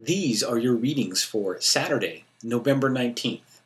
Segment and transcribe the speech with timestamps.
[0.00, 3.62] These are your readings for Saturday, November 19th.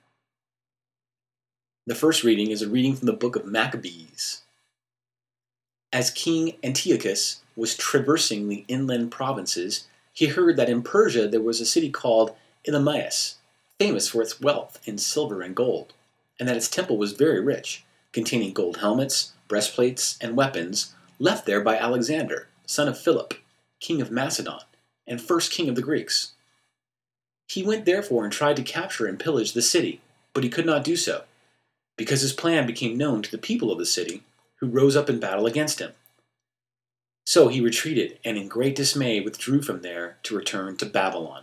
[1.87, 4.41] The first reading is a reading from the book of Maccabees.
[5.93, 11.61] As King Antiochus was traversing the inland provinces, he heard that in Persia there was
[11.61, 12.35] a city called
[12.67, 13.35] Elymais,
[13.79, 15.93] famous for its wealth in silver and gold,
[16.41, 21.61] and that its temple was very rich, containing gold helmets, breastplates, and weapons left there
[21.61, 23.35] by Alexander, son of Philip,
[23.81, 24.61] king of Macedon
[25.07, 26.33] and first king of the Greeks.
[27.49, 30.01] He went therefore and tried to capture and pillage the city,
[30.33, 31.25] but he could not do so,
[31.97, 34.23] because his plan became known to the people of the city,
[34.57, 35.93] who rose up in battle against him.
[37.27, 41.43] So he retreated and in great dismay withdrew from there to return to Babylon.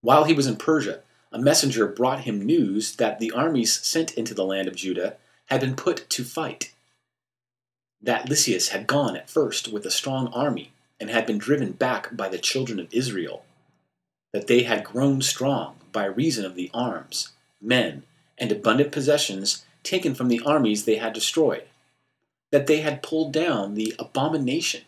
[0.00, 1.00] While he was in Persia,
[1.32, 5.60] a messenger brought him news that the armies sent into the land of Judah had
[5.60, 6.72] been put to fight.
[8.00, 12.16] That Lysias had gone at first with a strong army and had been driven back
[12.16, 13.44] by the children of Israel,
[14.32, 18.02] that they had grown strong by reason of the arms, men,
[18.38, 21.64] and abundant possessions taken from the armies they had destroyed,
[22.50, 24.82] that they had pulled down the abomination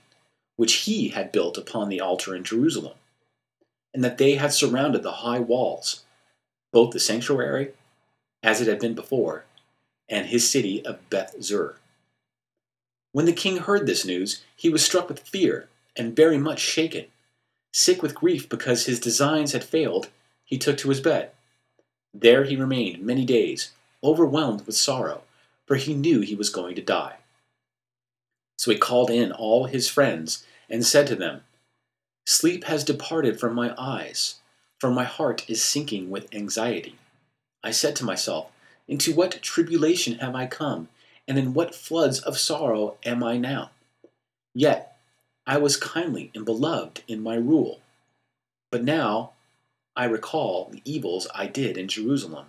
[0.56, 2.96] which he had built upon the altar in Jerusalem,
[3.92, 6.04] and that they had surrounded the high walls,
[6.72, 7.72] both the sanctuary,
[8.42, 9.44] as it had been before,
[10.08, 11.76] and his city of Beth Zur.
[13.12, 17.06] When the king heard this news, he was struck with fear and very much shaken.
[17.72, 20.08] Sick with grief because his designs had failed,
[20.44, 21.30] he took to his bed.
[22.14, 25.22] There he remained many days, overwhelmed with sorrow,
[25.66, 27.16] for he knew he was going to die.
[28.58, 31.42] So he called in all his friends and said to them,
[32.24, 34.36] Sleep has departed from my eyes,
[34.80, 36.96] for my heart is sinking with anxiety.
[37.62, 38.50] I said to myself,
[38.88, 40.88] Into what tribulation have I come,
[41.28, 43.70] and in what floods of sorrow am I now?
[44.54, 44.95] Yet
[45.46, 47.80] I was kindly and beloved in my rule.
[48.70, 49.32] But now
[49.94, 52.46] I recall the evils I did in Jerusalem,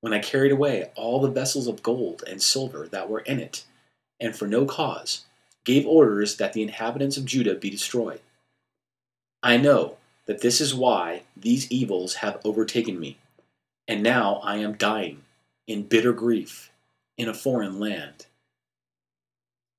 [0.00, 3.64] when I carried away all the vessels of gold and silver that were in it,
[4.20, 5.24] and for no cause
[5.64, 8.20] gave orders that the inhabitants of Judah be destroyed.
[9.42, 13.16] I know that this is why these evils have overtaken me,
[13.88, 15.22] and now I am dying
[15.66, 16.70] in bitter grief
[17.16, 18.26] in a foreign land.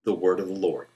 [0.03, 0.88] The word of the Lord.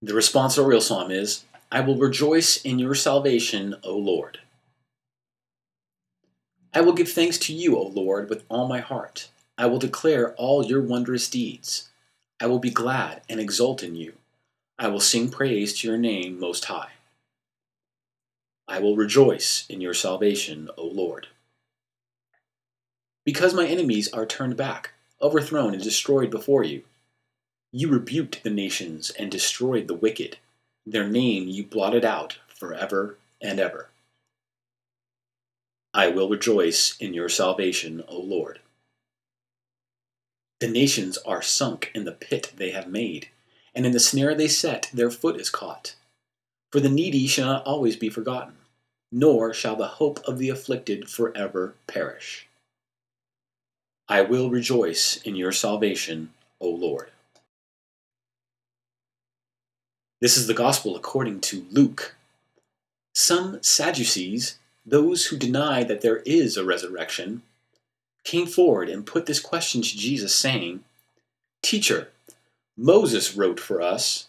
[0.00, 4.38] The responsorial psalm is, I will rejoice in your salvation, O Lord.
[6.72, 9.28] I will give thanks to you, O Lord, with all my heart.
[9.56, 11.88] I will declare all your wondrous deeds.
[12.40, 14.12] I will be glad and exult in you.
[14.78, 16.92] I will sing praise to your name most high.
[18.68, 21.26] I will rejoice in your salvation, O Lord.
[23.24, 26.84] Because my enemies are turned back, overthrown, and destroyed before you,
[27.72, 30.38] you rebuked the nations and destroyed the wicked.
[30.86, 33.88] Their name you blotted out forever and ever.
[35.92, 38.60] I will rejoice in your salvation, O Lord.
[40.60, 43.28] The nations are sunk in the pit they have made,
[43.74, 45.94] and in the snare they set their foot is caught.
[46.72, 48.56] For the needy shall not always be forgotten,
[49.12, 52.46] nor shall the hope of the afflicted forever perish.
[54.08, 57.10] I will rejoice in your salvation, O Lord.
[60.20, 62.16] This is the gospel according to Luke.
[63.14, 67.42] Some Sadducees, those who deny that there is a resurrection,
[68.24, 70.82] came forward and put this question to Jesus, saying,
[71.62, 72.08] Teacher,
[72.76, 74.26] Moses wrote for us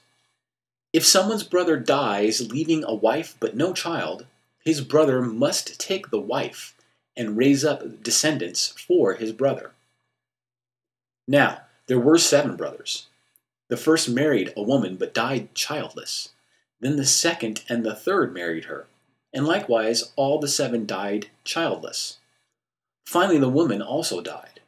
[0.94, 4.28] If someone's brother dies leaving a wife but no child,
[4.64, 6.76] his brother must take the wife
[7.18, 9.72] and raise up descendants for his brother.
[11.28, 13.08] Now, there were seven brothers.
[13.70, 16.30] The first married a woman but died childless.
[16.82, 18.88] Then the second and the third married her,
[19.34, 22.18] and likewise all the seven died childless.
[23.06, 24.60] Finally, the woman also died.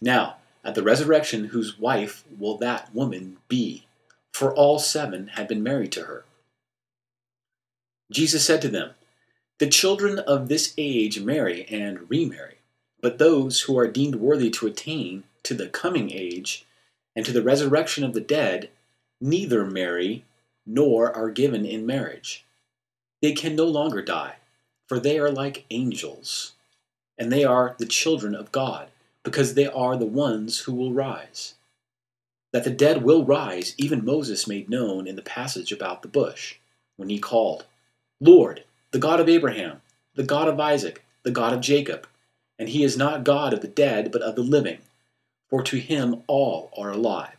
[0.00, 3.86] Now, at the resurrection, whose wife will that woman be?
[4.32, 6.24] For all seven had been married to her.
[8.10, 8.92] Jesus said to them,
[9.58, 12.58] The children of this age marry and remarry,
[13.00, 16.64] but those who are deemed worthy to attain to the coming age
[17.14, 18.70] and to the resurrection of the dead,
[19.20, 20.24] neither marry
[20.66, 22.44] nor are given in marriage.
[23.20, 24.36] They can no longer die,
[24.86, 26.52] for they are like angels,
[27.18, 28.88] and they are the children of God,
[29.22, 31.54] because they are the ones who will rise.
[32.52, 36.56] That the dead will rise, even Moses made known in the passage about the bush,
[36.96, 37.64] when he called,
[38.20, 39.80] Lord, the God of Abraham,
[40.14, 42.06] the God of Isaac, the God of Jacob.
[42.58, 44.78] And he is not God of the dead, but of the living
[45.52, 47.36] for to him all are alive.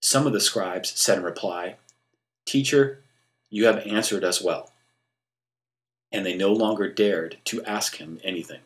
[0.00, 1.76] Some of the scribes said in reply,
[2.44, 2.98] Teacher,
[3.48, 4.72] you have answered us well.
[6.10, 8.58] And they no longer dared to ask him anything.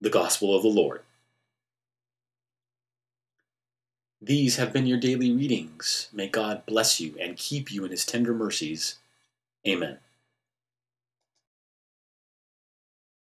[0.00, 1.02] The Gospel of the Lord.
[4.20, 6.08] These have been your daily readings.
[6.12, 8.96] May God bless you and keep you in his tender mercies.
[9.64, 9.98] Amen.